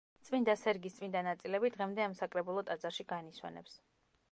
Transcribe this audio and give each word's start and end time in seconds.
წმინდა 0.27 0.53
სერგის 0.61 0.95
წმინდა 0.99 1.21
ნაწილები 1.27 1.71
დღემდე 1.77 2.05
ამ 2.07 2.17
საკრებულო 2.23 2.65
ტაძარში 2.71 3.09
განისვენებს. 3.15 3.79